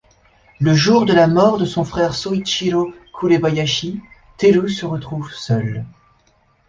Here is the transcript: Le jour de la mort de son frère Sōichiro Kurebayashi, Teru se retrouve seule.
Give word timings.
Le 0.59 0.73
jour 0.73 1.05
de 1.05 1.13
la 1.13 1.27
mort 1.27 1.59
de 1.59 1.65
son 1.65 1.83
frère 1.83 2.13
Sōichiro 2.13 2.91
Kurebayashi, 3.13 4.01
Teru 4.35 4.67
se 4.67 4.87
retrouve 4.87 5.31
seule. 5.31 5.85